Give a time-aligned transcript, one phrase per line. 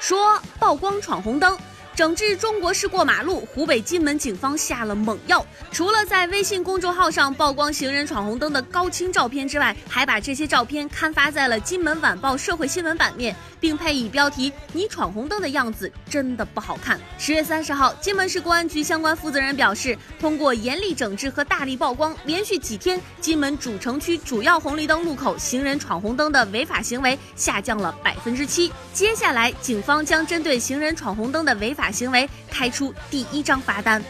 [0.00, 1.56] 说曝光闯红灯。
[1.94, 5.44] 整治中国式过马路，湖北荆门警方下了猛药。
[5.70, 28.72] 除了在微信公众号上曝光行人闯红灯的高清照片之外，还把这些照片刊发在了《荆门晚报》社会新闻版面，并配以标题：“你闯红灯的样子真的不好看。”十月三十号，荆门市公安局相关负责人表示，通过严厉整治和大力曝光，连续几天，荆门主城区主要红绿灯路口行人闯红灯的违法行为下降了百分之七。
[28.94, 31.79] 接下来，警方将针对行人闯红灯的违法。
[31.88, 34.02] 行为开出第一张罚单。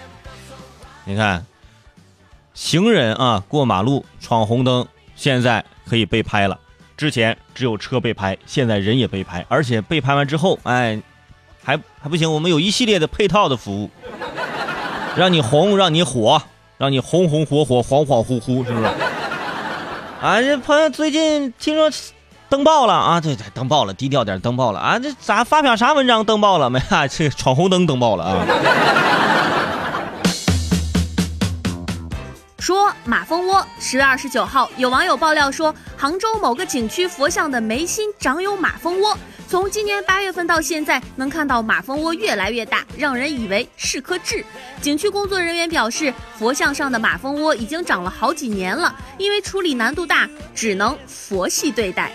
[1.04, 1.44] 你看，
[2.54, 6.58] 行人啊过马路闯红灯，现在可以被拍了。
[6.96, 10.98] 之前只有车被拍，现在人也被拍，而且被拍完之后，哎，
[11.62, 12.32] 还还不行。
[12.32, 13.90] 我们有一系列的配套的服务，
[15.14, 16.42] 让你红，让你火，
[16.78, 18.84] 让你红红火火、恍恍惚惚，是不是？
[20.20, 21.90] 啊，这朋友最近听说。
[22.50, 23.20] 登报了啊！
[23.20, 24.98] 对对，登报了，低调点，登报了啊！
[24.98, 27.06] 这咋发表啥文章登报了没 啊？
[27.06, 28.44] 这闯红灯登报了啊！
[32.58, 39.16] 说马蜂窝，十月二十九号，有网友爆料说，杭州某个景区佛像的眉心长有马蜂窝，
[39.48, 44.44] 从今年八月份到现在，能看到马蜂窝越来越大，让人以为是颗痣。
[44.82, 52.10] 景区工作人员表示，佛像上的马蜂窝已经长了好几年了，因为处理难度大，只能佛系对待。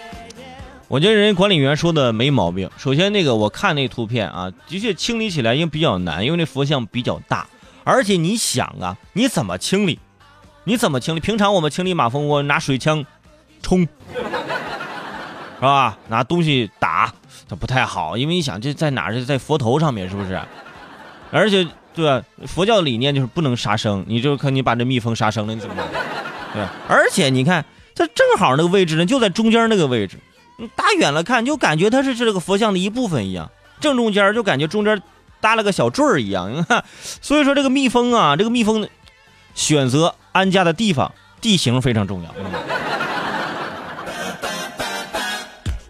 [0.87, 2.69] 我觉得人家管理员说的没毛病。
[2.77, 7.47] 首先，那个我看那图片啊，的确清理起来因为比较难，因为那佛像比较大。
[7.83, 9.99] 而且你想啊，你怎么清理？
[10.63, 11.19] 你怎么清理？
[11.19, 13.03] 平常我们清理马蜂窝拿水枪
[13.61, 15.97] 冲，是吧？
[16.07, 17.13] 拿东西打，
[17.49, 19.23] 它不太好，因为你想这在哪儿？
[19.23, 20.39] 在佛头上面，是不是？
[21.31, 22.23] 而且对吧？
[22.45, 25.87] 佛教理念就是不能杀生，你就看你把这蜜蜂杀生了，你怎么办？
[26.53, 26.63] 对。
[26.87, 30.17] 而且你看，它正好那个位置呢，就在中间那个位置。
[30.57, 35.01] 你打远了看，就感觉它是这个佛像的一部分一样，正中间就感觉中间
[35.41, 36.65] 搭了个小坠儿一样。
[37.21, 38.87] 所以说这个蜜蜂啊，这个蜜蜂
[39.53, 42.33] 选择安家的地方，地形非常重要。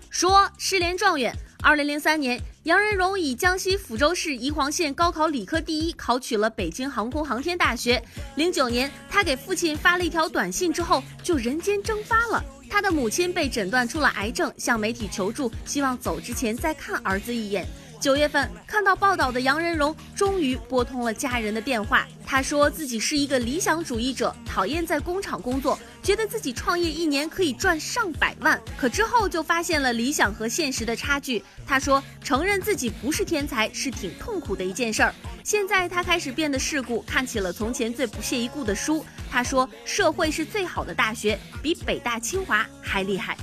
[0.10, 1.36] 说失联状元。
[1.66, 8.00] 二零零三年，杨仁荣以江西抚州市宜黄县高考理科第一，考取了北京航空航天大学。
[8.36, 12.46] 零九年，他给父亲发了一条短信之后，就人间蒸发了。
[12.70, 17.68] 他的母亲被诊断出了癌症，向媒体求助，希望走之前再看儿子一眼。
[18.06, 22.06] 九月份看到报道的杨仁荣终于拨通了家人的电话。
[22.24, 28.62] 他说自己是一个理想主义者，讨厌在工厂工作，觉得自己创业一年可以赚上百万。
[28.78, 31.44] 可之后就发现了理想和现实的差距。
[31.66, 35.12] 他说承认自己不是天才是挺痛苦的一件事儿。
[35.44, 39.04] 现在他开始变得世故，看起了从前最不屑一顾的书。
[39.32, 43.36] 他说社会是最好的大学，比北大清华还厉害。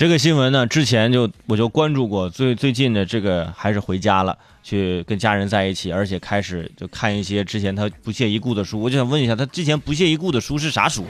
[0.00, 8.80] 这个新闻呢，之前就我就关注过，最最近的这个还是回家了，去跟家人在一起，而且开始就看一些之前他不屑一顾的书。
[8.80, 11.04] 我就想问一下，他之前不屑一顾的书是啥书？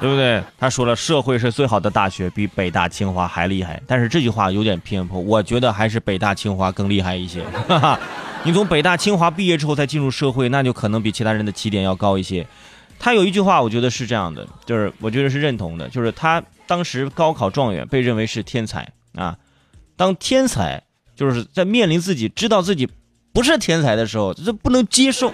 [0.00, 0.42] 对不对？
[0.58, 3.80] 他说了，社会是最好的大学，比北大清华还厉害。
[3.86, 7.44] 但是这句话有点偏颇，我觉得还是北大清华更厉害一些。
[8.42, 12.44] 你从北大清华毕业之后再进入社会，那就可能比其他人的起点要高一些。
[12.98, 16.42] 他有一句话，我觉得是这样的，就是我觉得是认同的，就是他。
[16.68, 19.38] 当时高考状元被认为是天才啊，
[19.96, 20.82] 当天才
[21.16, 22.86] 就是在面临自己知道自己
[23.32, 25.32] 不是天才的时候，这不能接受。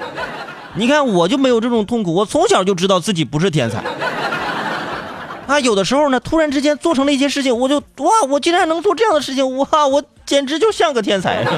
[0.76, 3.82] 你看我就没有这种痛苦，我从小就知道自己不是天才。
[5.46, 11.44] 啊，有的时候呢，突然之间做成了一些事情，我就哇，我竟然能做这样的事情，哇，我简直就像个天才。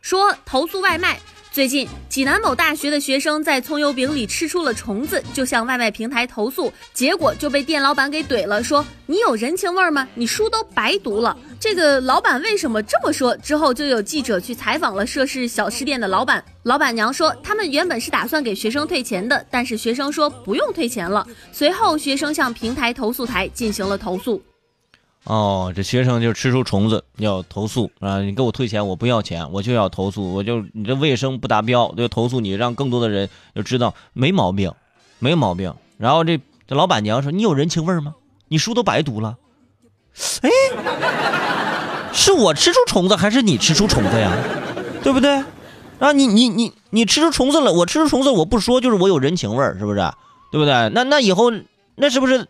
[0.00, 1.20] 说投诉外卖。
[1.58, 10.06] 最近，济南某大学的学生在葱油饼里吃出了虫子，就向外卖平台投诉，结果就被店老板给怼了，说你有人情味儿吗？
[10.14, 11.36] 你书都白读了。
[11.58, 13.36] 这个老板为什么这么说？
[13.38, 21.26] 之后就有记者去采访了涉事小吃店的老板，老板娘说他们原本是打算给学生退钱的，但是学生说不用退钱了。
[21.50, 24.40] 随后，学生向平台投诉台进行了投诉。
[25.28, 28.22] 哦，这学生就吃出虫子要投诉啊！
[28.22, 34.72] 你给我退钱，我不要钱，我就要投诉，我就你这卫生不达标，就投诉你，让更多的人就知道没毛病，
[35.18, 35.74] 没毛病。
[35.98, 38.14] 然后这这老板娘说：“你有人情味吗？
[38.48, 39.36] 你书都白读了。”
[40.40, 40.48] 哎，
[42.14, 44.32] 是我吃出虫子，还是你吃出虫子呀？
[45.02, 45.44] 对不对？
[45.98, 50.00] 啊，你你你你吃出虫子了，我吃出虫子，我不说，就是我有人情味，是不是？
[50.50, 50.88] 对不对？
[50.94, 51.52] 那那以后
[51.96, 52.46] 那是不是？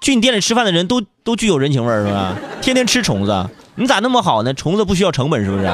[0.00, 2.36] 去你店里吃饭的人都都具有人情味儿，是吧？
[2.62, 4.54] 天天吃虫子，你咋那么好呢？
[4.54, 5.70] 虫子不需要成本，是不是？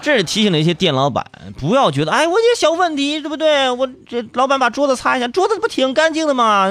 [0.00, 1.24] 这是提醒了一些店老板，
[1.58, 3.68] 不要觉得，哎，我这小问题，对不对？
[3.70, 6.68] 我这老板把桌子擦一下，桌子不挺干净的吗？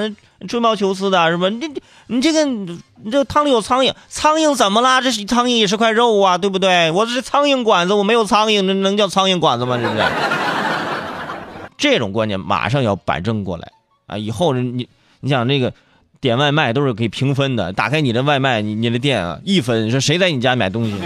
[0.48, 1.48] 吹毛求疵的是吧？
[1.48, 1.68] 你这
[2.06, 5.00] 你这个你这汤里有苍蝇，苍蝇怎么啦？
[5.00, 6.90] 这是苍蝇也是块肉啊，对不对？
[6.90, 9.78] 我这是苍蝇馆子，我没有苍蝇，那能叫苍蝇馆子吗？
[9.78, 10.02] 是不是。
[11.76, 13.70] 这种观念马上要摆正过来
[14.06, 14.16] 啊！
[14.16, 14.88] 以后你
[15.20, 15.72] 你想这个
[16.20, 20.92] 点外卖都是可以评分的，打开你的外卖，你你的店啊一分，你说谁在你家买东西？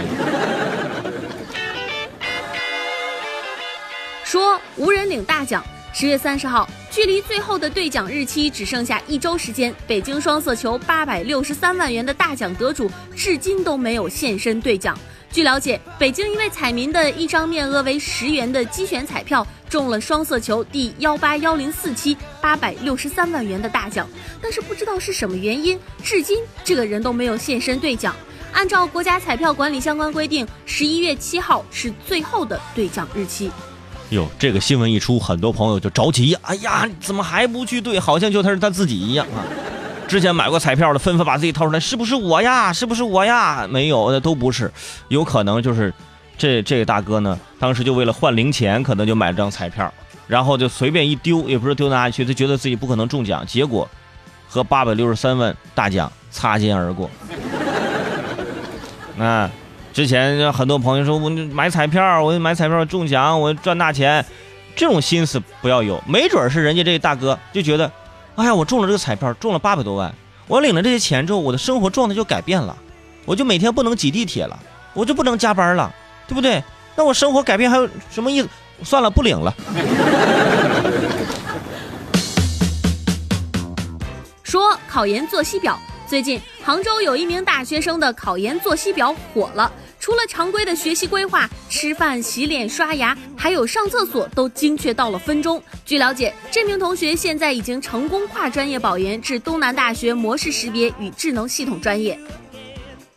[4.25, 5.63] 说无人领大奖。
[5.95, 14.97] 十月三十号，距离最后的兑奖日期只剩下一周时间，北京双色球八百六十三万元的大奖得主至今都没有现身兑奖。
[15.31, 24.07] 据了解，北京一位彩民的一张面额为十元的机选彩票中了双色球第幺八幺零四期八百六十三万元的大奖，
[24.39, 28.15] 但是不知道是什么原因，至今这个人都没有现身兑奖。
[28.51, 33.49] 按照国家彩票管理相关规定，十一月七号是最后的兑奖日期。
[34.11, 36.35] 哟，这个新闻一出，很多朋友就着急。
[36.43, 37.99] 哎呀，怎么还不去兑？
[37.99, 39.41] 好像就他是他自己一样啊！
[40.07, 42.71] 之前买过彩票的，纷纷把自己掏出来，是不是我呀？
[42.71, 43.67] 是不是我呀？
[43.67, 44.71] 没有，那都不是。
[45.07, 45.91] 有可能就是
[46.37, 49.93] 这这个大哥呢，当时就为了换零钱，可能就买了张彩票，
[50.27, 53.87] 然后就随便一丢，也不知丢哪里去，他觉得自己不可能中奖，结果
[54.47, 57.09] 和八百六十三万大奖擦肩而过。
[59.17, 59.49] 啊！
[59.93, 64.25] 之前很多朋友说，我买彩票，我买彩票中奖，我赚大钱，
[64.75, 66.01] 这种心思不要有。
[66.07, 67.91] 没准是人家这个大哥就觉得，
[68.35, 70.11] 哎呀，我中了这个彩票，中了八百多万，
[70.47, 72.75] 我领了这些钱之后，我的生活状态就改变了，
[73.25, 74.57] 我就每天不能挤地铁了，
[74.95, 75.93] 我就不能加班了，
[76.27, 76.63] 对不对？
[76.95, 78.49] 那我生活改变还有什么意思？
[78.83, 79.53] 算了，不领了。
[84.43, 85.79] 说考研作息表。
[86.05, 89.71] 最近，杭州有一名大学生的考研作息表火了。
[89.99, 95.63] 除了常规的学习规划，吃饭、洗脸、刷牙，还有上厕所，都精确到了分钟。
[95.85, 102.19] 据了解，这名同学现在已经成功跨专业保研至东南大学模式识别与智能系统专业，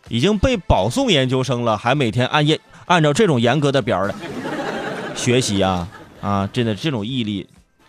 [0.08, 4.14] 已经被保送研究生了，还每天按严按照这种严格的表的
[5.14, 5.86] 学习啊
[6.20, 6.48] 啊！
[6.52, 7.46] 真的这种毅力，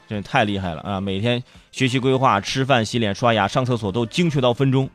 [0.08, 1.02] 真的太厉害了啊！
[1.02, 1.42] 每天
[1.72, 4.90] 学习规划、吃饭、洗脸、刷牙、上厕所都精确到分钟。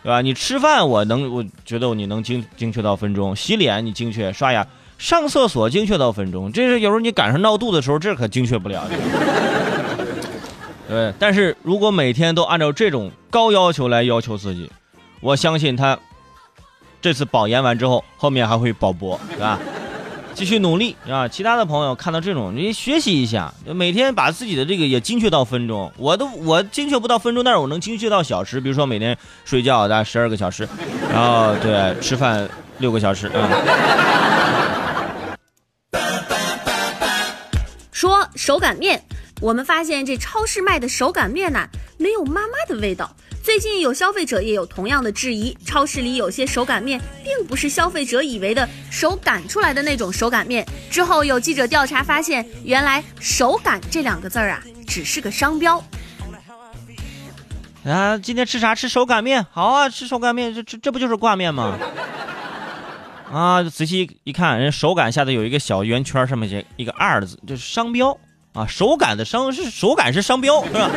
[0.00, 0.22] 对吧？
[0.22, 4.64] 你吃饭我能，我觉得你能精精确到分钟；洗脸你精确，刷牙、
[4.96, 6.52] 上厕所精确到分钟。
[6.52, 8.88] 这是有时候你赶上闹肚子的时候，这可精确不了。
[10.88, 14.70] 对，但是如果每天都按照这种高要求来要求自己，
[15.20, 15.98] 我相信他
[17.00, 19.58] 这次保研完之后，后面还会保博，对吧？
[20.34, 21.26] 继续努力啊！
[21.26, 25.92] 其他的朋友看到这种，你学习一下，每天把自己的这个也精确到分钟。
[25.96, 28.60] 我都我精确不到分钟，但是我能精确到小时。
[28.60, 30.68] 比如说每天睡觉大概十二个小时，
[31.12, 32.48] 然后对吃饭
[32.78, 33.50] 六个小时啊。
[37.90, 39.02] 说手擀面，
[39.40, 41.66] 我们发现这超市卖的手擀面呢，
[41.96, 43.10] 没有妈妈的味道。
[43.48, 50.62] 最近有消费者也有同样的质疑，超市里有些手擀面并不是消费者以为的手擀出来的那种手擀面。
[50.90, 55.82] 之后有记者调查发现，原来“手擀”这两个字儿啊，只是个商标。
[57.86, 58.74] 啊，今天吃啥？
[58.74, 61.78] 吃手擀面，好啊，吃手擀面，这这这不就是挂面吗？
[63.32, 68.14] 啊，仔细一看，人手擀下头有一个小圆圈，上面写一个二字，这是商标。
[68.52, 70.90] 啊，手擀的商是手擀是商标是吧？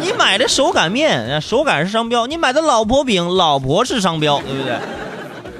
[0.00, 4.78] 你买的手擀面，手擀是商标；你买的老婆饼，老婆是商标，对不对？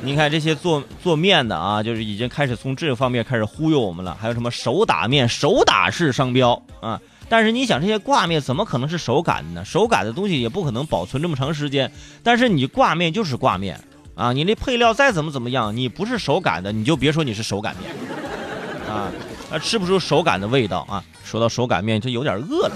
[0.02, 4.16] 你看这些做做面的啊，就是已经开始从这个方面开始忽悠我们了。
[4.20, 7.00] 还有什么手打面，手打是商标啊？
[7.28, 9.64] 但是你想，这些挂面怎么可能是手擀的呢？
[9.64, 11.90] 手擀的东西也不可能保存这么长时间。
[12.22, 13.78] 但是你挂面就是挂面
[14.14, 17.90] 啊，你那配料再怎么怎么样，你不是手擀的，你就别说你是手擀面
[18.88, 19.10] 啊。
[19.50, 21.02] 啊，吃不出手擀的味道啊！
[21.24, 22.74] 说到手擀面，就有点饿了。